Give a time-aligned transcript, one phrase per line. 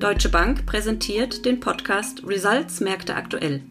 [0.00, 3.62] Deutsche Bank präsentiert den Podcast Results Märkte aktuell.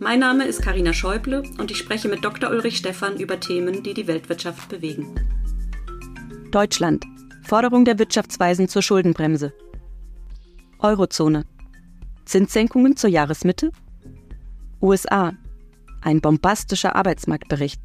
[0.00, 2.50] Mein Name ist Karina Schäuble und ich spreche mit Dr.
[2.50, 5.14] Ulrich Stephan über Themen, die die Weltwirtschaft bewegen.
[6.50, 7.04] Deutschland.
[7.44, 9.52] Forderung der Wirtschaftsweisen zur Schuldenbremse.
[10.80, 11.44] Eurozone.
[12.24, 13.70] Zinssenkungen zur Jahresmitte.
[14.82, 15.34] USA.
[16.02, 17.80] Ein bombastischer Arbeitsmarktbericht.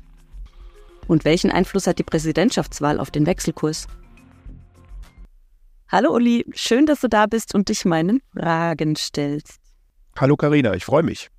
[1.08, 3.86] Und welchen Einfluss hat die Präsidentschaftswahl auf den Wechselkurs?
[5.92, 9.60] Hallo Uli, schön, dass du da bist und dich meinen Fragen stellst.
[10.18, 11.30] Hallo Karina, ich freue mich.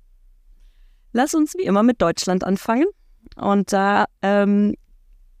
[1.11, 2.85] Lass uns wie immer mit Deutschland anfangen.
[3.35, 4.75] Und da ähm,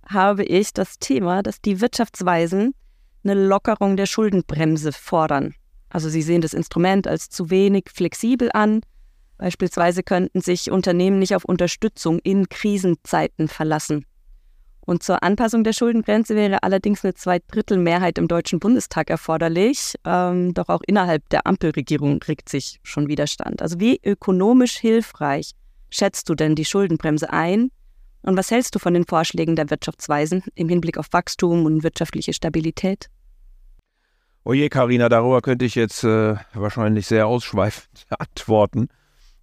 [0.07, 2.73] habe ich das Thema, dass die Wirtschaftsweisen
[3.23, 5.53] eine Lockerung der Schuldenbremse fordern.
[5.89, 8.81] Also sie sehen das Instrument als zu wenig flexibel an.
[9.37, 14.07] Beispielsweise könnten sich Unternehmen nicht auf Unterstützung in Krisenzeiten verlassen.
[14.85, 19.95] Und zur Anpassung der Schuldengrenze wäre allerdings eine Zweidrittelmehrheit im Deutschen Bundestag erforderlich.
[20.05, 23.61] Ähm, doch auch innerhalb der Ampelregierung regt sich schon Widerstand.
[23.61, 25.51] Also wie ökonomisch hilfreich
[25.89, 27.71] schätzt du denn die Schuldenbremse ein?
[28.23, 32.33] Und was hältst du von den Vorschlägen der Wirtschaftsweisen im Hinblick auf Wachstum und wirtschaftliche
[32.33, 33.09] Stabilität?
[34.45, 38.89] Oje, Karina, darüber könnte ich jetzt äh, wahrscheinlich sehr ausschweifend antworten.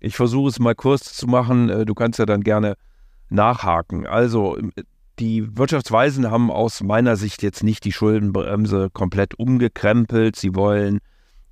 [0.01, 1.71] Ich versuche es mal kurz zu machen.
[1.71, 2.77] Äh, du kannst ja dann gerne
[3.31, 4.07] nachhaken.
[4.07, 4.59] Also,
[5.21, 10.37] die Wirtschaftsweisen haben aus meiner Sicht jetzt nicht die Schuldenbremse komplett umgekrempelt.
[10.37, 11.01] Sie wollen,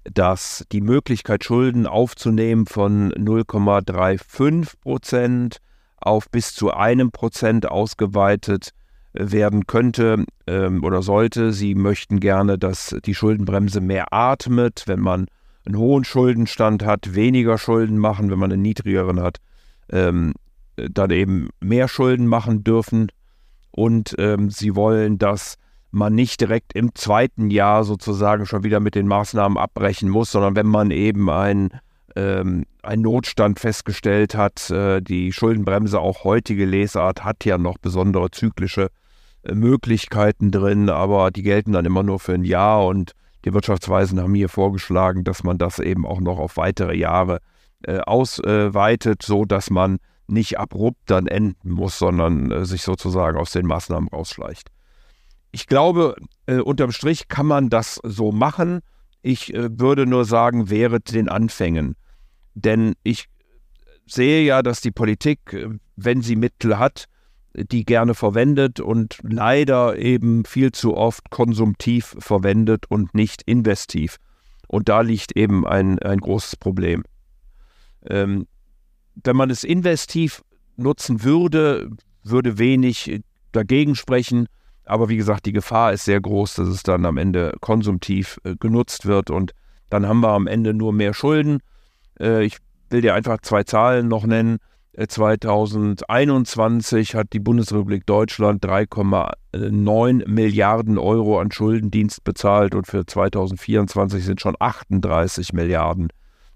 [0.04, 5.58] dass die Möglichkeit, Schulden aufzunehmen von 0,35 Prozent
[5.98, 8.70] auf bis zu einem Prozent ausgeweitet
[9.12, 11.52] werden könnte ähm, oder sollte.
[11.52, 15.26] Sie möchten gerne, dass die Schuldenbremse mehr atmet, wenn man
[15.66, 19.38] einen hohen Schuldenstand hat, weniger Schulden machen, wenn man einen niedrigeren hat,
[19.90, 20.32] ähm,
[20.76, 23.08] dann eben mehr Schulden machen dürfen
[23.78, 25.54] und ähm, sie wollen, dass
[25.92, 30.56] man nicht direkt im zweiten Jahr sozusagen schon wieder mit den Maßnahmen abbrechen muss, sondern
[30.56, 31.70] wenn man eben ein,
[32.16, 38.32] ähm, einen Notstand festgestellt hat, äh, die Schuldenbremse, auch heutige Lesart, hat ja noch besondere
[38.32, 38.88] zyklische
[39.44, 42.84] äh, Möglichkeiten drin, aber die gelten dann immer nur für ein Jahr.
[42.84, 43.12] Und
[43.44, 47.38] die Wirtschaftsweisen haben hier vorgeschlagen, dass man das eben auch noch auf weitere Jahre
[47.84, 53.52] äh, ausweitet, so dass man nicht abrupt dann enden muss, sondern äh, sich sozusagen aus
[53.52, 54.68] den Maßnahmen rausschleicht.
[55.50, 56.16] Ich glaube,
[56.46, 58.80] äh, unterm Strich kann man das so machen.
[59.22, 61.96] Ich äh, würde nur sagen, während den Anfängen.
[62.54, 63.28] Denn ich
[64.06, 67.06] sehe ja, dass die Politik, äh, wenn sie Mittel hat,
[67.54, 74.18] die gerne verwendet und leider eben viel zu oft konsumtiv verwendet und nicht investiv.
[74.68, 77.04] Und da liegt eben ein, ein großes Problem.
[78.06, 78.46] Ähm,
[79.24, 80.42] wenn man es investiv
[80.76, 81.90] nutzen würde,
[82.22, 83.20] würde wenig
[83.52, 84.46] dagegen sprechen.
[84.84, 88.54] Aber wie gesagt, die Gefahr ist sehr groß, dass es dann am Ende konsumtiv äh,
[88.58, 89.52] genutzt wird und
[89.90, 91.60] dann haben wir am Ende nur mehr Schulden.
[92.18, 92.56] Äh, ich
[92.90, 94.58] will dir einfach zwei Zahlen noch nennen.
[95.06, 104.24] 2021 äh, hat die Bundesrepublik Deutschland 3,9 Milliarden Euro an Schuldendienst bezahlt und für 2024
[104.24, 106.08] sind schon 38 Milliarden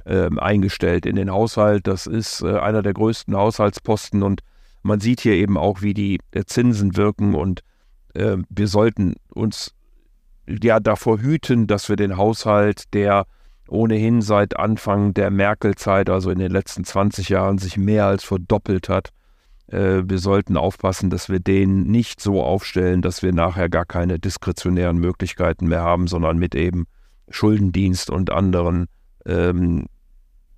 [0.04, 1.86] äh, eingestellt in den Haushalt.
[1.86, 4.40] Das ist äh, einer der größten Haushaltsposten und
[4.82, 7.62] man sieht hier eben auch, wie die äh, Zinsen wirken und
[8.14, 9.74] äh, wir sollten uns
[10.46, 13.26] ja davor hüten, dass wir den Haushalt, der
[13.68, 18.88] ohnehin seit Anfang der Merkel-Zeit, also in den letzten 20 Jahren, sich mehr als verdoppelt
[18.88, 19.10] hat,
[19.68, 24.18] äh, wir sollten aufpassen, dass wir den nicht so aufstellen, dass wir nachher gar keine
[24.18, 26.86] diskretionären Möglichkeiten mehr haben, sondern mit eben
[27.30, 28.88] Schuldendienst und anderen
[29.26, 29.86] ähm,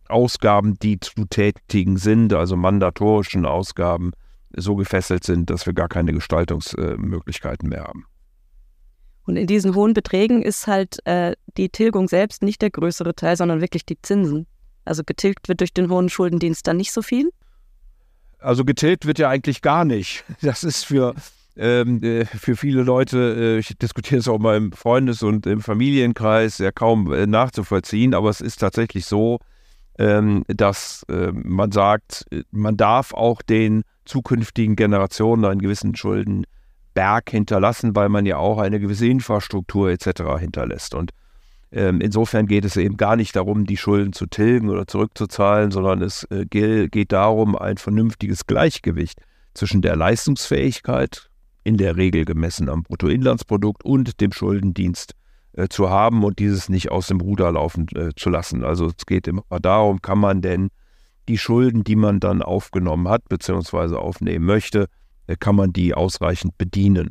[0.08, 4.12] Ausgaben, die zu tätigen sind, also mandatorischen Ausgaben,
[4.56, 8.06] so gefesselt sind, dass wir gar keine Gestaltungsmöglichkeiten mehr haben.
[9.26, 13.36] Und in diesen hohen Beträgen ist halt äh, die Tilgung selbst nicht der größere Teil,
[13.36, 14.46] sondern wirklich die Zinsen.
[14.84, 17.30] Also getilgt wird durch den hohen Schuldendienst dann nicht so viel?
[18.38, 20.24] Also getilgt wird ja eigentlich gar nicht.
[20.42, 21.14] Das ist für,
[21.56, 25.60] ähm, äh, für viele Leute, äh, ich diskutiere es auch mal im Freundes- und im
[25.60, 29.38] Familienkreis, ja kaum äh, nachzuvollziehen, aber es ist tatsächlich so,
[29.98, 37.94] ähm, dass äh, man sagt, man darf auch den zukünftigen Generationen einen gewissen Schuldenberg hinterlassen,
[37.94, 40.40] weil man ja auch eine gewisse Infrastruktur etc.
[40.40, 40.94] hinterlässt.
[40.94, 41.12] Und
[41.70, 46.02] ähm, insofern geht es eben gar nicht darum, die Schulden zu tilgen oder zurückzuzahlen, sondern
[46.02, 49.20] es äh, geht darum, ein vernünftiges Gleichgewicht
[49.54, 51.30] zwischen der Leistungsfähigkeit,
[51.64, 55.14] in der Regel gemessen am Bruttoinlandsprodukt, und dem Schuldendienst
[55.54, 58.64] äh, zu haben und dieses nicht aus dem Ruder laufen äh, zu lassen.
[58.64, 60.68] Also es geht immer darum, kann man denn
[61.28, 64.86] die Schulden, die man dann aufgenommen hat, beziehungsweise aufnehmen möchte,
[65.26, 67.10] äh, kann man die ausreichend bedienen.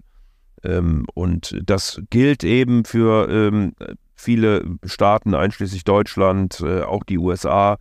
[0.63, 3.73] Ähm, und das gilt eben für ähm,
[4.15, 7.77] viele Staaten, einschließlich Deutschland, äh, auch die USA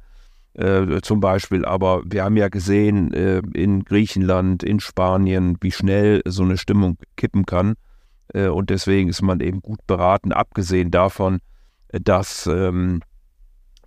[0.55, 1.65] äh, zum Beispiel.
[1.65, 6.99] Aber wir haben ja gesehen äh, in Griechenland, in Spanien, wie schnell so eine Stimmung
[7.17, 7.75] kippen kann.
[8.35, 11.39] Äh, und deswegen ist man eben gut beraten, abgesehen davon,
[11.91, 13.01] dass ähm,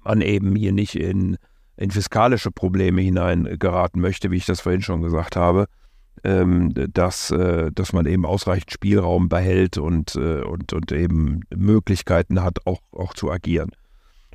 [0.03, 1.37] man eben hier nicht in,
[1.77, 5.67] in fiskalische Probleme hineingeraten möchte, wie ich das vorhin schon gesagt habe
[6.25, 12.41] ähm, dass, äh, dass man eben ausreichend Spielraum behält und, äh, und, und eben Möglichkeiten
[12.41, 13.71] hat, auch, auch zu agieren.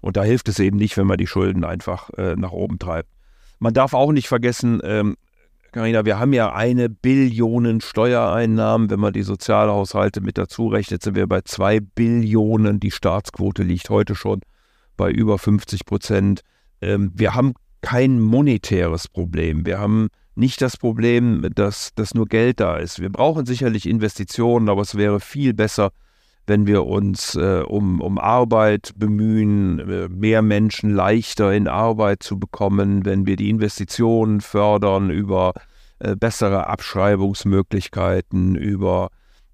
[0.01, 3.09] Und da hilft es eben nicht, wenn man die Schulden einfach äh, nach oben treibt.
[3.59, 5.17] Man darf auch nicht vergessen, ähm,
[5.73, 8.91] Carina, wir haben ja eine Billion Steuereinnahmen.
[8.91, 12.81] Wenn man die Sozialhaushalte mit dazu rechnet, sind wir bei zwei Billionen.
[12.81, 14.41] Die Staatsquote liegt heute schon
[14.97, 16.41] bei über 50 Prozent.
[16.81, 19.65] Ähm, wir haben kein monetäres Problem.
[19.65, 23.01] Wir haben nicht das Problem, dass, dass nur Geld da ist.
[23.01, 25.93] Wir brauchen sicherlich Investitionen, aber es wäre viel besser,
[26.51, 32.41] wenn wir uns äh, um, um Arbeit bemühen, äh, mehr Menschen leichter in Arbeit zu
[32.41, 35.53] bekommen, wenn wir die Investitionen fördern über
[36.01, 39.11] äh, bessere Abschreibungsmöglichkeiten, über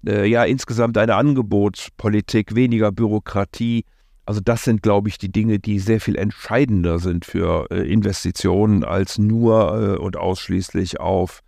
[0.07, 3.85] äh, ja insgesamt eine Angebotspolitik, weniger Bürokratie.
[4.25, 8.83] Also das sind, glaube ich, die Dinge, die sehr viel entscheidender sind für äh, Investitionen,
[8.83, 11.41] als nur äh, und ausschließlich auf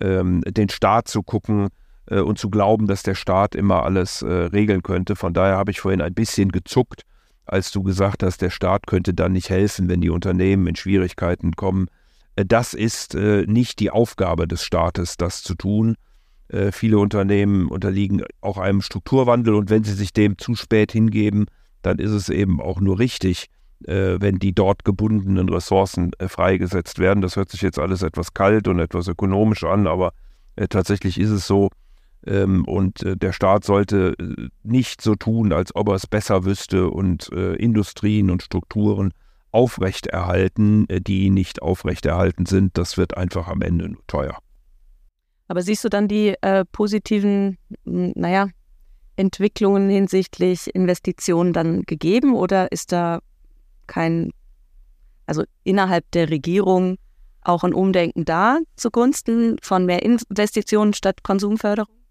[0.00, 1.70] ähm, den Staat zu gucken
[2.06, 5.16] äh, und zu glauben, dass der Staat immer alles äh, regeln könnte.
[5.16, 7.02] Von daher habe ich vorhin ein bisschen gezuckt,
[7.44, 11.52] als du gesagt hast, der Staat könnte dann nicht helfen, wenn die Unternehmen in Schwierigkeiten
[11.52, 11.88] kommen.
[12.36, 15.96] Äh, das ist äh, nicht die Aufgabe des Staates, das zu tun.
[16.70, 21.46] viele Unternehmen unterliegen auch einem Strukturwandel und wenn sie sich dem zu spät hingeben,
[21.80, 23.48] dann ist es eben auch nur richtig,
[23.84, 27.20] äh, wenn die dort gebundenen Ressourcen äh, freigesetzt werden.
[27.20, 30.12] Das hört sich jetzt alles etwas kalt und etwas ökonomisch an, aber
[30.56, 31.68] äh, tatsächlich ist es so.
[32.26, 36.44] Ähm, und äh, der Staat sollte äh, nicht so tun, als ob er es besser
[36.44, 39.12] wüsste und äh, Industrien und Strukturen
[39.50, 42.78] aufrechterhalten, die nicht aufrechterhalten sind.
[42.78, 44.38] Das wird einfach am Ende nur teuer.
[45.46, 46.34] Aber siehst du dann die
[46.72, 48.48] positiven, naja,
[49.16, 53.18] Entwicklungen hinsichtlich Investitionen dann gegeben oder ist da
[53.86, 54.30] kein,
[55.26, 56.96] also innerhalb der Regierung
[57.42, 62.01] auch ein Umdenken da zugunsten von mehr Investitionen statt Konsumförderung?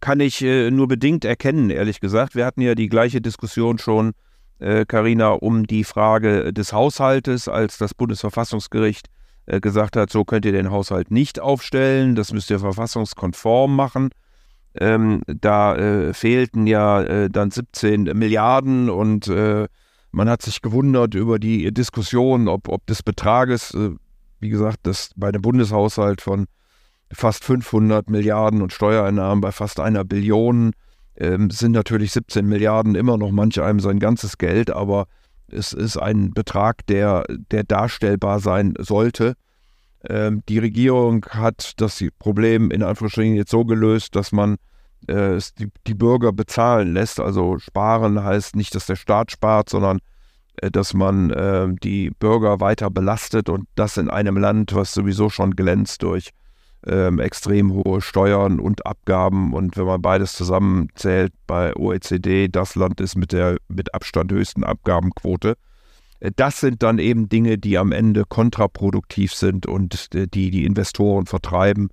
[0.00, 2.34] Kann ich äh, nur bedingt erkennen, ehrlich gesagt.
[2.34, 4.12] Wir hatten ja die gleiche Diskussion schon,
[4.58, 9.08] Karina, äh, um die Frage des Haushaltes, als das Bundesverfassungsgericht
[9.46, 14.10] äh, gesagt hat, so könnt ihr den Haushalt nicht aufstellen, das müsst ihr verfassungskonform machen.
[14.78, 19.68] Ähm, da äh, fehlten ja äh, dann 17 Milliarden und äh,
[20.10, 23.76] man hat sich gewundert über die Diskussion, ob, ob des Betrages,
[24.40, 26.46] wie gesagt, das bei einem Bundeshaushalt von
[27.12, 30.72] fast 500 Milliarden und Steuereinnahmen bei fast einer Billion
[31.16, 35.06] ähm, sind natürlich 17 Milliarden immer noch manch einem sein ganzes Geld, aber
[35.48, 39.34] es ist ein Betrag, der, der darstellbar sein sollte.
[40.08, 44.56] Ähm, die Regierung hat das Problem in Anführungsstrichen jetzt so gelöst, dass man
[45.06, 47.20] äh, die, die, Bürger bezahlen lässt.
[47.20, 49.98] Also sparen heißt nicht, dass der Staat spart, sondern
[50.56, 55.30] äh, dass man äh, die Bürger weiter belastet und das in einem Land, was sowieso
[55.30, 56.32] schon glänzt durch
[56.86, 59.52] ähm, extrem hohe Steuern und Abgaben.
[59.54, 64.64] Und wenn man beides zusammenzählt, bei OECD, das Land ist mit der mit Abstand höchsten
[64.64, 65.56] Abgabenquote.
[66.20, 70.64] Äh, das sind dann eben Dinge, die am Ende kontraproduktiv sind und äh, die die
[70.64, 71.88] Investoren vertreiben.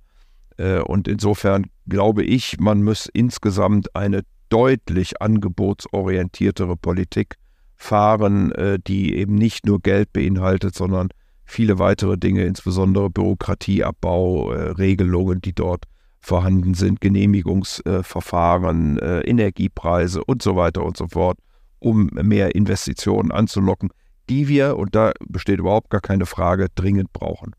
[0.56, 7.36] Äh, und insofern glaube ich, man muss insgesamt eine deutlich angebotsorientiertere Politik
[7.76, 8.52] fahren,
[8.86, 11.08] die eben nicht nur Geld beinhaltet, sondern
[11.44, 15.84] viele weitere Dinge, insbesondere Bürokratieabbau, Regelungen, die dort
[16.20, 21.38] vorhanden sind, Genehmigungsverfahren, Energiepreise und so weiter und so fort,
[21.80, 23.90] um mehr Investitionen anzulocken
[24.28, 27.54] die wir, und da besteht überhaupt gar keine Frage, dringend brauchen.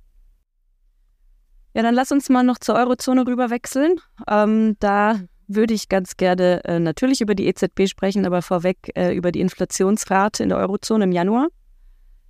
[1.73, 3.95] Ja, dann lass uns mal noch zur Eurozone rüber wechseln.
[4.27, 9.13] Ähm, da würde ich ganz gerne äh, natürlich über die EZB sprechen, aber vorweg äh,
[9.13, 11.47] über die Inflationsrate in der Eurozone im Januar.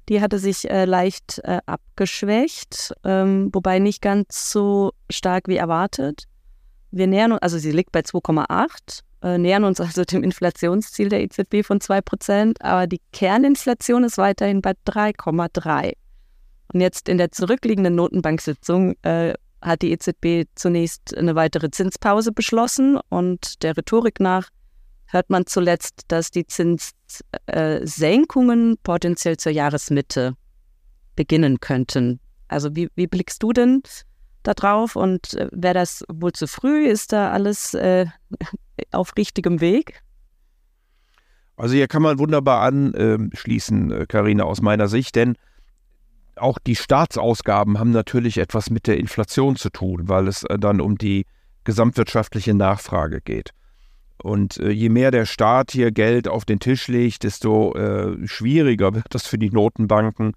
[0.10, 6.26] Die hatte sich äh, leicht äh, abgeschwächt, ähm, wobei nicht ganz so stark wie erwartet.
[6.92, 11.22] Wir nähern uns, also sie liegt bei 2,8 äh, nähern uns also dem Inflationsziel der
[11.22, 15.94] EZB von 2%, aber die Kerninflation ist weiterhin bei 3,3.
[16.74, 19.34] Und jetzt in der zurückliegenden Notenbanksitzung äh,
[19.64, 24.50] hat die EZB zunächst eine weitere Zinspause beschlossen und der Rhetorik nach
[25.08, 30.36] hört man zuletzt, dass die Zinssenkungen äh, potenziell zur Jahresmitte
[31.16, 32.20] beginnen könnten.
[32.48, 33.82] Also wie, wie blickst du denn
[34.44, 36.88] darauf und äh, wäre das wohl zu früh?
[36.88, 38.06] Ist da alles äh,
[38.92, 40.02] auf richtigem Weg?
[41.58, 45.38] Also hier kann man wunderbar anschließen, Karina, äh, aus meiner Sicht, denn
[46.36, 50.98] auch die Staatsausgaben haben natürlich etwas mit der Inflation zu tun, weil es dann um
[50.98, 51.26] die
[51.64, 53.52] gesamtwirtschaftliche Nachfrage geht.
[54.24, 58.94] Und äh, je mehr der Staat hier Geld auf den Tisch legt, desto äh, schwieriger
[58.94, 60.34] wird das für die Notenbanken,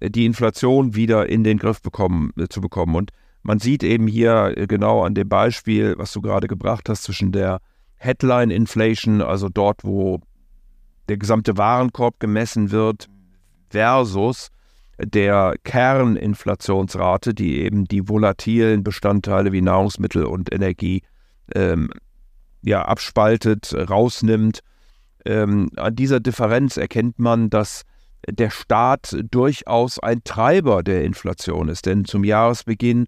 [0.00, 2.94] äh, die Inflation wieder in den Griff bekommen, äh, zu bekommen.
[2.94, 3.10] Und
[3.42, 7.32] man sieht eben hier äh, genau an dem Beispiel, was du gerade gebracht hast, zwischen
[7.32, 7.60] der
[7.96, 10.20] Headline Inflation, also dort, wo
[11.08, 13.08] der gesamte Warenkorb gemessen wird,
[13.70, 14.48] versus
[14.98, 21.02] der Kerninflationsrate, die eben die volatilen Bestandteile wie Nahrungsmittel und Energie
[21.54, 21.90] ähm,
[22.62, 24.60] ja, abspaltet, rausnimmt.
[25.24, 27.82] Ähm, an dieser Differenz erkennt man, dass
[28.28, 31.86] der Staat durchaus ein Treiber der Inflation ist.
[31.86, 33.06] Denn zum Jahresbeginn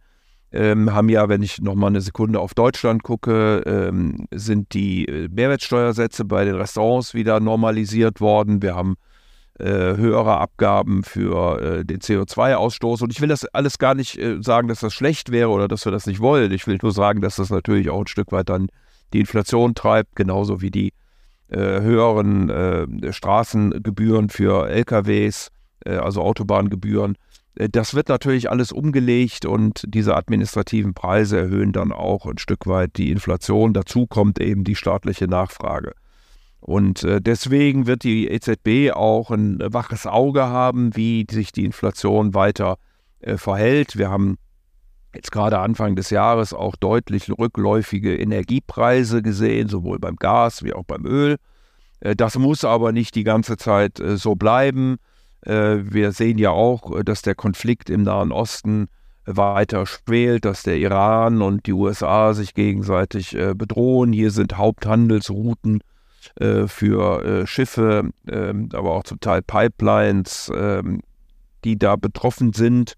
[0.52, 5.28] ähm, haben ja, wenn ich nochmal eine Sekunde auf Deutschland gucke, ähm, sind die äh,
[5.28, 8.62] Mehrwertsteuersätze bei den Restaurants wieder normalisiert worden.
[8.62, 8.97] Wir haben
[9.59, 13.02] äh, höhere Abgaben für äh, den CO2-Ausstoß.
[13.02, 15.85] Und ich will das alles gar nicht äh, sagen, dass das schlecht wäre oder dass
[15.85, 16.50] wir das nicht wollen.
[16.52, 18.69] Ich will nur sagen, dass das natürlich auch ein Stück weit dann
[19.12, 20.93] die Inflation treibt, genauso wie die
[21.49, 25.50] äh, höheren äh, Straßengebühren für LKWs,
[25.87, 27.17] also Autobahngebühren.
[27.55, 32.99] Das wird natürlich alles umgelegt und diese administrativen Preise erhöhen dann auch ein Stück weit
[32.99, 33.73] die Inflation.
[33.73, 35.95] Dazu kommt eben die staatliche Nachfrage.
[36.61, 42.35] Und äh, deswegen wird die EZB auch ein waches Auge haben, wie sich die Inflation
[42.35, 42.76] weiter
[43.21, 43.97] äh, verhält.
[43.97, 44.37] Wir haben
[45.14, 50.85] jetzt gerade Anfang des Jahres auch deutlich rückläufige Energiepreise gesehen, sowohl beim Gas wie auch
[50.85, 51.37] beim Öl.
[52.00, 54.97] Äh, das muss aber nicht die ganze Zeit äh, so bleiben.
[55.43, 58.88] Äh, wir sehen ja auch, dass der Konflikt im Nahen Osten
[59.26, 64.12] weiter schwelt, dass der Iran und die USA sich gegenseitig bedrohen.
[64.12, 65.83] Hier sind Haupthandelsrouten
[66.67, 71.02] für Schiffe, ähm, aber auch zum Teil Pipelines, ähm,
[71.64, 72.95] die da betroffen sind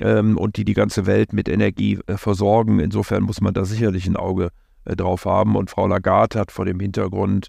[0.00, 2.80] ähm, und die die ganze Welt mit Energie äh, versorgen.
[2.80, 4.50] Insofern muss man da sicherlich ein Auge
[4.84, 5.56] drauf haben.
[5.56, 7.48] Und Frau Lagarde hat vor dem Hintergrund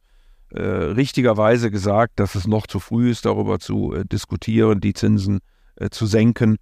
[0.49, 5.39] äh, richtigerweise gesagt, dass es noch zu früh ist, darüber zu äh, diskutieren, die Zinsen
[5.75, 6.57] äh, zu senken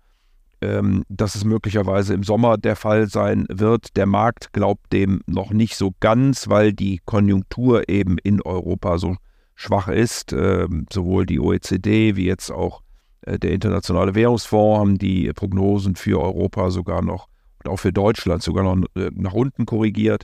[0.61, 3.95] ähm, dass es möglicherweise im Sommer der Fall sein wird.
[3.97, 9.17] Der Markt glaubt dem noch nicht so ganz, weil die Konjunktur eben in Europa so
[9.55, 10.33] schwach ist.
[10.33, 12.84] Ähm, sowohl die OECD wie jetzt auch äh,
[13.25, 17.27] der Internationale Währungsfonds haben die Prognosen für Europa sogar noch
[17.63, 20.23] und auch für Deutschland sogar noch äh, nach unten korrigiert.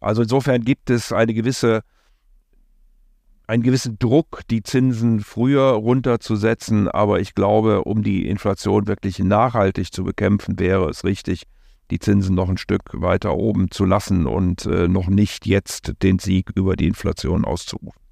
[0.00, 1.82] Also insofern gibt es eine gewisse
[3.46, 6.88] einen gewissen Druck, die Zinsen früher runterzusetzen.
[6.88, 11.44] Aber ich glaube, um die Inflation wirklich nachhaltig zu bekämpfen, wäre es richtig,
[11.90, 16.18] die Zinsen noch ein Stück weiter oben zu lassen und äh, noch nicht jetzt den
[16.18, 18.05] Sieg über die Inflation auszurufen.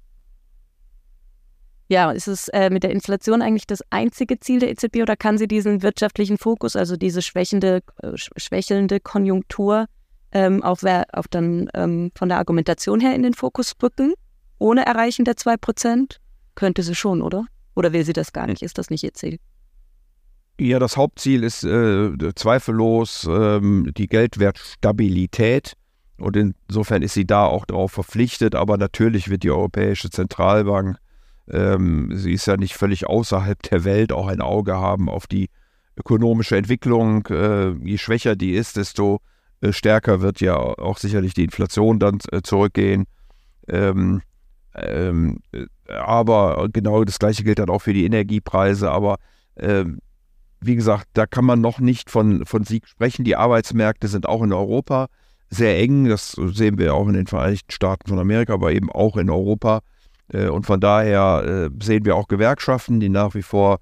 [1.87, 5.37] Ja, ist es äh, mit der Inflation eigentlich das einzige Ziel der EZB oder kann
[5.37, 9.85] sie diesen wirtschaftlichen Fokus, also diese schwächende, äh, schwächelnde Konjunktur,
[10.31, 10.79] ähm, auch,
[11.13, 14.13] auch dann ähm, von der Argumentation her in den Fokus rücken?
[14.59, 16.17] ohne Erreichen der 2%?
[16.55, 17.45] Könnte sie schon, oder?
[17.75, 18.61] Oder will sie das gar nicht?
[18.61, 19.39] Ist das nicht ihr Ziel?
[20.59, 25.73] Ja, das Hauptziel ist äh, zweifellos ähm, die Geldwertstabilität.
[26.17, 28.55] Und insofern ist sie da auch darauf verpflichtet.
[28.55, 30.95] Aber natürlich wird die Europäische Zentralbank,
[31.49, 35.49] ähm, sie ist ja nicht völlig außerhalb der Welt, auch ein Auge haben auf die
[35.97, 37.25] ökonomische Entwicklung.
[37.27, 39.21] Äh, je schwächer die ist, desto
[39.61, 43.05] äh, stärker wird ja auch sicherlich die Inflation dann äh, zurückgehen.
[43.67, 44.21] Ähm,
[44.75, 45.39] ähm,
[45.87, 48.91] aber genau das gleiche gilt dann auch für die Energiepreise.
[48.91, 49.17] Aber
[49.57, 49.99] ähm,
[50.59, 53.23] wie gesagt, da kann man noch nicht von, von Sieg sprechen.
[53.23, 55.07] Die Arbeitsmärkte sind auch in Europa
[55.49, 56.05] sehr eng.
[56.05, 59.81] Das sehen wir auch in den Vereinigten Staaten von Amerika, aber eben auch in Europa.
[60.29, 63.79] Äh, und von daher äh, sehen wir auch Gewerkschaften, die nach wie vor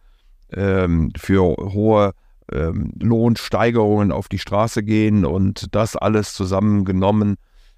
[0.51, 2.13] ähm, für hohe
[2.51, 5.25] ähm, Lohnsteigerungen auf die Straße gehen.
[5.25, 7.35] Und das alles zusammengenommen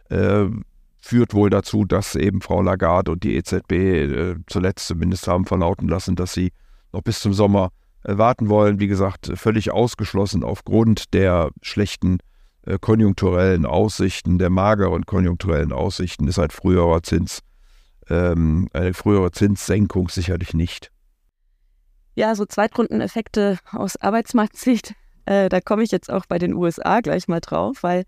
[0.09, 0.45] äh,
[0.99, 6.15] führt wohl dazu, dass eben Frau Lagarde und die EZB zuletzt zumindest haben verlauten lassen,
[6.15, 6.51] dass sie
[6.93, 7.69] noch bis zum Sommer
[8.01, 8.79] warten wollen.
[8.79, 12.17] Wie gesagt, völlig ausgeschlossen aufgrund der schlechten
[12.81, 17.43] konjunkturellen Aussichten, der mageren konjunkturellen Aussichten ist ein früherer Zins,
[18.09, 20.91] ähm, eine frühere Zinssenkung sicherlich nicht.
[22.15, 24.93] Ja, so Zweitrundeneffekte aus Arbeitsmarktsicht,
[25.25, 28.05] äh, da komme ich jetzt auch bei den USA gleich mal drauf, weil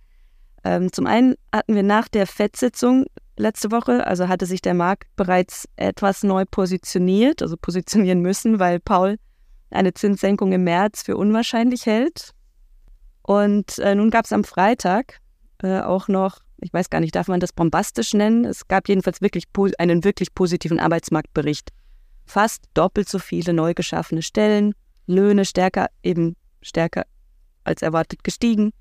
[0.63, 3.05] ähm, zum einen hatten wir nach der FED-Sitzung
[3.37, 8.79] letzte Woche, also hatte sich der Markt bereits etwas neu positioniert, also positionieren müssen, weil
[8.79, 9.17] Paul
[9.69, 12.31] eine Zinssenkung im März für unwahrscheinlich hält.
[13.21, 15.19] Und äh, nun gab es am Freitag
[15.61, 18.45] äh, auch noch, ich weiß gar nicht, darf man das bombastisch nennen?
[18.45, 19.45] Es gab jedenfalls wirklich
[19.77, 21.69] einen wirklich positiven Arbeitsmarktbericht.
[22.25, 24.73] Fast doppelt so viele neu geschaffene Stellen,
[25.05, 27.05] Löhne stärker, eben stärker
[27.63, 28.71] als erwartet gestiegen,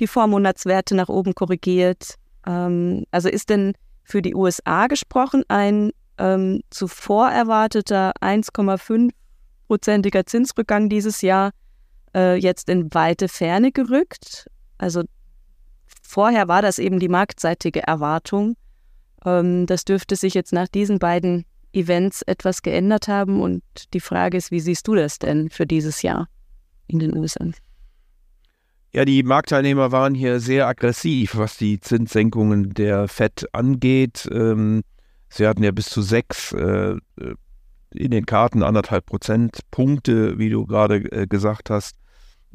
[0.00, 2.14] die Vormonatswerte nach oben korrigiert.
[2.46, 11.22] Ähm, also ist denn für die USA gesprochen ein ähm, zuvor erwarteter 1,5-prozentiger Zinsrückgang dieses
[11.22, 11.50] Jahr
[12.14, 14.46] äh, jetzt in weite Ferne gerückt.
[14.78, 15.02] Also
[16.06, 18.56] vorher war das eben die marktseitige Erwartung.
[19.24, 23.40] Ähm, das dürfte sich jetzt nach diesen beiden Events etwas geändert haben.
[23.40, 26.28] Und die Frage ist, wie siehst du das denn für dieses Jahr
[26.86, 27.46] in den USA?
[28.92, 34.26] Ja, die Marktteilnehmer waren hier sehr aggressiv, was die Zinssenkungen der FED angeht.
[34.32, 34.82] Ähm,
[35.28, 37.34] sie hatten ja bis zu sechs äh, äh
[37.94, 41.96] in den Karten, anderthalb Prozentpunkte, wie du gerade äh, gesagt hast.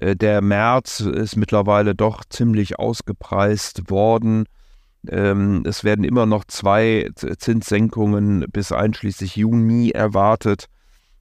[0.02, 4.46] Äh, der März ist mittlerweile doch ziemlich ausgepreist worden.
[5.08, 10.66] Ähm, es werden immer noch zwei Zinssenkungen bis einschließlich Juni erwartet.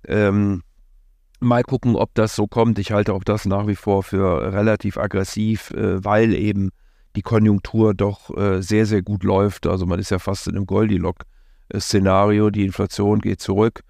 [0.07, 0.63] Ähm,
[1.41, 2.79] mal gucken, ob das so kommt.
[2.79, 6.71] Ich halte auch das nach wie vor für relativ aggressiv, äh, weil eben
[7.17, 9.67] die Konjunktur doch äh, sehr, sehr gut läuft.
[9.67, 12.51] Also man ist ja fast in einem Goldilock-Szenario.
[12.51, 13.81] Die Inflation geht zurück.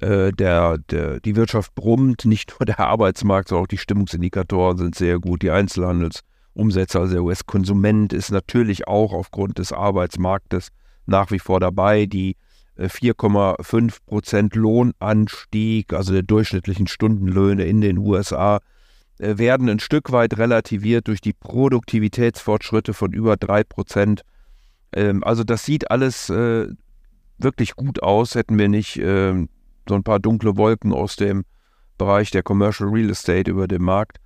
[0.00, 4.94] Äh, der, der, die Wirtschaft brummt, nicht nur der Arbeitsmarkt, sondern auch die Stimmungsindikatoren sind
[4.94, 5.42] sehr gut.
[5.42, 10.68] Die Einzelhandelsumsätze, also der US-Konsument ist natürlich auch aufgrund des Arbeitsmarktes
[11.04, 12.06] nach wie vor dabei.
[12.06, 12.36] Die
[12.78, 18.60] 4,5 äh, Prozent Lohnanstieg, also der durchschnittlichen Stundenlöhne in den USA,
[19.18, 24.22] äh, werden ein Stück weit relativiert durch die Produktivitätsfortschritte von über 3 Prozent.
[24.94, 29.48] Ähm, also das sieht alles wirklich gut aus, hätten wir nicht ähm,
[29.88, 31.44] so ein paar dunkle Wolken aus dem
[31.98, 34.18] Bereich der Commercial Real Estate über dem Markt.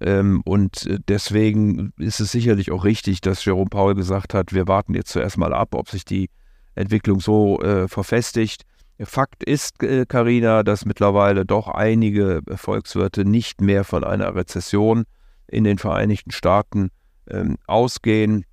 [0.00, 4.68] Ähm, und äh, deswegen ist es sicherlich auch richtig, dass Jerome Powell gesagt hat, wir
[4.68, 6.28] warten jetzt zuerst mal ab, ob sich die
[6.74, 8.62] Entwicklung so äh, verfestigt.
[8.98, 15.04] Fakt ist, Karina, äh, dass mittlerweile doch einige Volkswirte nicht mehr von einer Rezession
[15.48, 16.90] in den Vereinigten Staaten
[17.28, 18.44] ähm, ausgehen.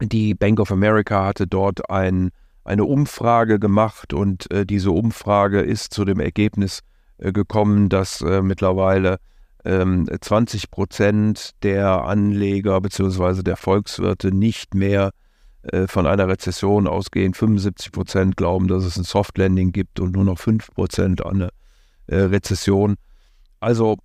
[0.00, 2.30] Die Bank of America hatte dort ein
[2.64, 6.80] eine Umfrage gemacht und äh, diese Umfrage ist zu dem Ergebnis
[7.18, 9.18] äh, gekommen, dass äh, mittlerweile
[9.64, 13.42] 20 ähm, Prozent der Anleger bzw.
[13.42, 15.12] der Volkswirte nicht mehr
[15.62, 17.32] äh, von einer Rezession ausgehen.
[17.32, 21.48] 75 Prozent glauben, dass es ein Soft Landing gibt und nur noch 5 Prozent eine
[22.08, 22.96] äh, Rezession.
[23.60, 23.96] Also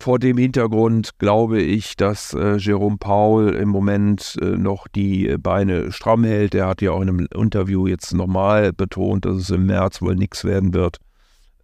[0.00, 5.90] vor dem Hintergrund glaube ich, dass äh, Jerome Paul im Moment äh, noch die Beine
[5.92, 6.54] stramm hält.
[6.54, 10.14] Er hat ja auch in einem Interview jetzt nochmal betont, dass es im März wohl
[10.14, 10.98] nichts werden wird.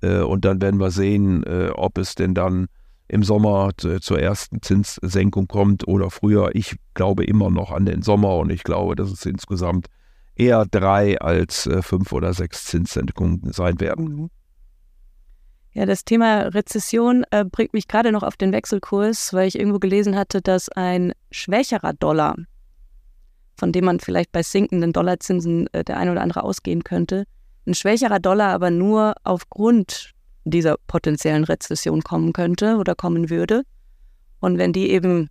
[0.02, 2.66] Äh, und dann werden wir sehen, äh, ob es denn dann
[3.06, 6.50] im Sommer zur ersten Zinssenkung kommt oder früher.
[6.54, 9.88] Ich glaube immer noch an den Sommer und ich glaube, dass es insgesamt
[10.36, 14.30] eher drei als äh, fünf oder sechs Zinssenkungen sein werden.
[15.76, 19.80] Ja, das Thema Rezession äh, bringt mich gerade noch auf den Wechselkurs, weil ich irgendwo
[19.80, 22.36] gelesen hatte, dass ein schwächerer Dollar,
[23.56, 27.24] von dem man vielleicht bei sinkenden Dollarzinsen äh, der ein oder andere ausgehen könnte,
[27.66, 30.12] ein schwächerer Dollar aber nur aufgrund
[30.44, 33.62] dieser potenziellen Rezession kommen könnte oder kommen würde.
[34.38, 35.28] Und wenn die eben,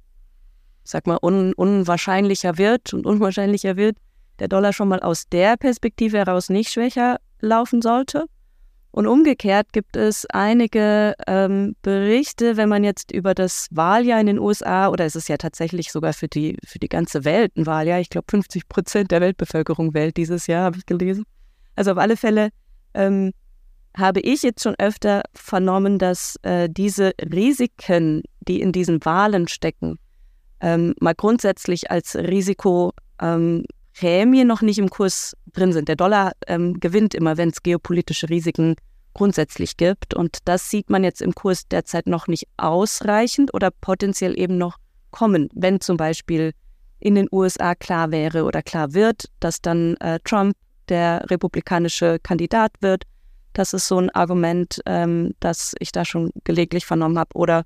[0.83, 3.95] sag mal, un unwahrscheinlicher wird und unwahrscheinlicher wird,
[4.39, 8.25] der Dollar schon mal aus der Perspektive heraus nicht schwächer laufen sollte,
[8.93, 14.37] und umgekehrt gibt es einige ähm, Berichte, wenn man jetzt über das Wahljahr in den
[14.37, 17.99] USA, oder es ist ja tatsächlich sogar für die, für die ganze Welt ein Wahljahr,
[17.99, 21.25] ich glaube 50 Prozent der Weltbevölkerung wählt dieses Jahr, habe ich gelesen.
[21.75, 22.49] Also auf alle Fälle
[22.93, 23.31] ähm,
[23.97, 29.97] habe ich jetzt schon öfter vernommen, dass äh, diese Risiken, die in diesen Wahlen stecken,
[30.61, 32.93] ähm, mal grundsätzlich als Risiko
[33.95, 35.87] ähm, Prämie noch nicht im Kurs drin sind.
[35.87, 38.75] Der Dollar ähm, gewinnt immer, wenn es geopolitische Risiken
[39.13, 40.13] grundsätzlich gibt.
[40.13, 44.77] Und das sieht man jetzt im Kurs derzeit noch nicht ausreichend oder potenziell eben noch
[45.11, 46.53] kommen, wenn zum Beispiel
[46.99, 50.55] in den USA klar wäre oder klar wird, dass dann äh, Trump
[50.89, 53.03] der republikanische Kandidat wird.
[53.53, 57.35] Das ist so ein Argument, ähm, das ich da schon gelegentlich vernommen habe.
[57.35, 57.63] Oder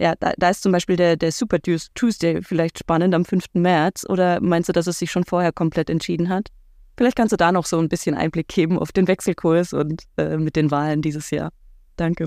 [0.00, 3.44] ja, da, da, ist zum Beispiel der, der Super Tuesday vielleicht spannend am 5.
[3.54, 4.04] März.
[4.08, 6.48] Oder meinst du, dass es sich schon vorher komplett entschieden hat?
[6.96, 10.36] Vielleicht kannst du da noch so ein bisschen Einblick geben auf den Wechselkurs und äh,
[10.36, 11.50] mit den Wahlen dieses Jahr.
[11.96, 12.26] Danke.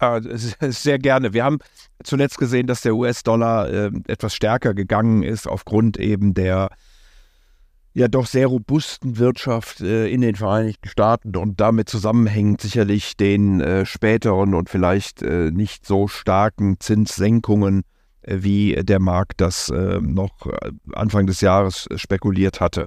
[0.00, 0.20] Ja,
[0.70, 1.32] sehr gerne.
[1.32, 1.58] Wir haben
[2.02, 6.70] zuletzt gesehen, dass der US-Dollar äh, etwas stärker gegangen ist aufgrund eben der
[7.94, 13.60] ja doch sehr robusten Wirtschaft äh, in den Vereinigten Staaten und damit zusammenhängt sicherlich den
[13.60, 17.82] äh, späteren und vielleicht äh, nicht so starken Zinssenkungen,
[18.22, 22.86] äh, wie der Markt das äh, noch äh, Anfang des Jahres spekuliert hatte.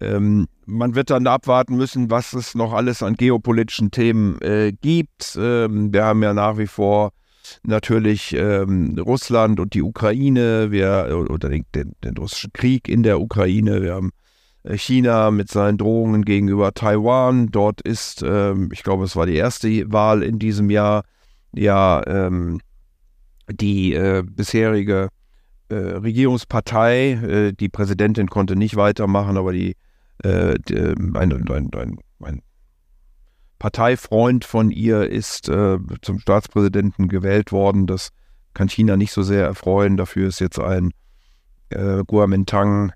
[0.00, 4.38] Ähm, man wird dann abwarten müssen, was es noch alles an geopolitischen Themen
[4.80, 5.36] gibt.
[5.36, 7.10] Ähm, wir haben ja nach wie vor
[7.62, 13.82] natürlich ähm, Russland und die Ukraine, wir, oder den, den, russischen Krieg in der Ukraine,
[13.82, 14.10] wir haben
[14.62, 17.48] äh, China mit seinen Drohungen gegenüber Taiwan.
[17.48, 21.04] Dort ist, ähm, ich glaube, es war die erste Wahl in diesem Jahr,
[21.52, 22.60] ja, ähm,
[23.50, 25.08] die äh, bisherige
[25.68, 29.76] äh, Regierungspartei, äh, die Präsidentin konnte nicht weitermachen, aber die,
[30.24, 32.42] die ein, ein, ein, ein
[33.62, 37.86] Parteifreund von ihr ist äh, zum Staatspräsidenten gewählt worden.
[37.86, 38.08] Das
[38.54, 39.96] kann China nicht so sehr erfreuen.
[39.96, 40.90] Dafür ist jetzt ein
[41.68, 42.90] äh, Kuomintang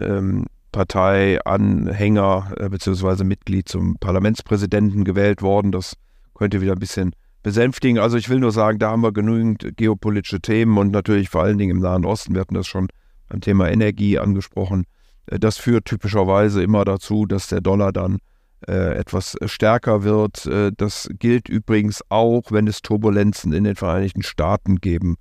[0.00, 3.22] ähm, Parteianhänger äh, bzw.
[3.22, 5.70] Mitglied zum Parlamentspräsidenten gewählt worden.
[5.70, 5.94] Das
[6.34, 7.12] könnte wieder ein bisschen
[7.44, 8.00] besänftigen.
[8.00, 11.58] Also ich will nur sagen, da haben wir genügend geopolitische Themen und natürlich vor allen
[11.58, 12.34] Dingen im Nahen Osten.
[12.34, 12.88] Wir hatten das schon
[13.28, 14.84] beim Thema Energie angesprochen.
[15.26, 18.18] Äh, das führt typischerweise immer dazu, dass der Dollar dann
[18.66, 20.46] etwas stärker wird.
[20.46, 25.16] Äh, das gilt übrigens auch, wenn es Turbulenzen in den Vereinigten Staaten geben,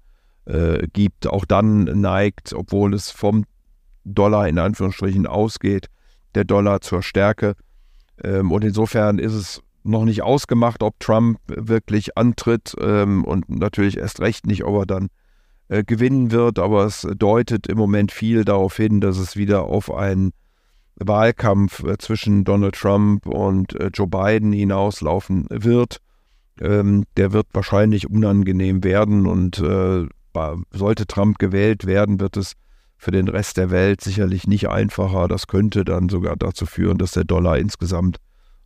[0.45, 1.27] äh, gibt.
[1.27, 3.45] Auch dann neigt, obwohl es vom
[4.03, 5.87] Dollar in Anführungsstrichen ausgeht,
[6.35, 7.55] der Dollar zur Stärke.
[8.23, 13.97] Ähm, und insofern ist es noch nicht ausgemacht, ob Trump wirklich antritt ähm, und natürlich
[13.97, 15.07] erst recht nicht, ob er dann
[15.69, 16.59] äh, gewinnen wird.
[16.59, 20.31] Aber es deutet im Moment viel darauf hin, dass es wieder auf einen
[20.99, 25.97] Wahlkampf äh, zwischen Donald Trump und äh, Joe Biden hinauslaufen wird.
[26.59, 30.05] Ähm, der wird wahrscheinlich unangenehm werden und äh,
[30.71, 32.53] sollte Trump gewählt werden, wird es
[32.95, 35.27] für den Rest der Welt sicherlich nicht einfacher.
[35.27, 38.17] Das könnte dann sogar dazu führen, dass der Dollar insgesamt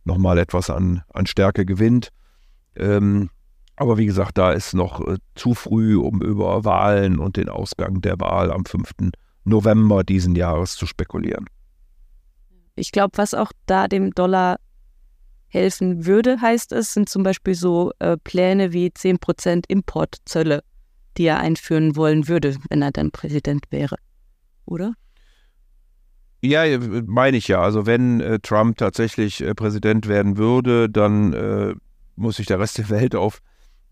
[0.04, 2.08] nochmal etwas an, an Stärke gewinnt.
[2.76, 3.30] Ähm,
[3.76, 5.02] aber wie gesagt, da ist noch
[5.34, 9.12] zu früh, um über Wahlen und den Ausgang der Wahl am 5.
[9.44, 11.46] November diesen Jahres zu spekulieren.
[12.74, 14.58] Ich glaube, was auch da dem Dollar
[15.48, 20.62] helfen würde, heißt es, sind zum Beispiel so äh, Pläne wie 10% Importzölle,
[21.18, 23.96] die er einführen wollen würde, wenn er dann Präsident wäre.
[24.64, 24.94] Oder?
[26.40, 26.64] Ja,
[27.06, 27.60] meine ich ja.
[27.60, 31.74] Also wenn äh, Trump tatsächlich äh, Präsident werden würde, dann äh,
[32.16, 33.40] muss sich der Rest der Welt auf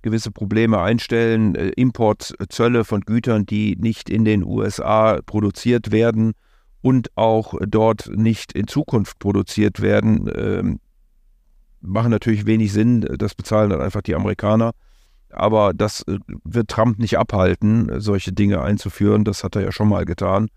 [0.03, 1.55] gewisse Probleme einstellen.
[1.55, 6.33] Äh, Importzölle von Gütern, die nicht in den USA produziert werden,
[6.83, 10.81] und auch dort nicht in Zukunft produziert werden, ähm,
[11.81, 13.01] machen natürlich wenig Sinn.
[13.19, 14.73] Das bezahlen dann einfach die Amerikaner.
[15.31, 19.25] Aber das äh, wird Trump nicht abhalten, solche Dinge einzuführen.
[19.25, 20.49] Das hat er ja schon mal getan.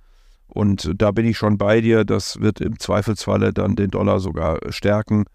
[0.48, 2.06] Und da bin ich schon bei dir.
[2.06, 5.26] Das wird im Zweifelsfalle dann den Dollar sogar stärken.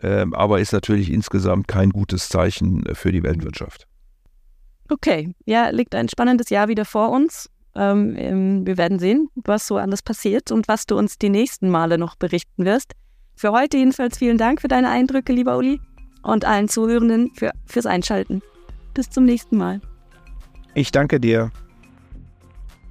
[0.00, 3.86] Ähm, aber ist natürlich insgesamt kein gutes Zeichen für die Weltwirtschaft.
[4.88, 7.48] Okay, ja, liegt ein spannendes Jahr wieder vor uns.
[7.76, 11.68] Ähm, ähm, wir werden sehen, was so alles passiert und was du uns die nächsten
[11.68, 12.92] Male noch berichten wirst.
[13.34, 15.80] Für heute jedenfalls vielen Dank für deine Eindrücke, lieber Uli,
[16.22, 18.42] und allen Zuhörenden für, fürs Einschalten.
[18.94, 19.80] Bis zum nächsten Mal.
[20.74, 21.52] Ich danke dir.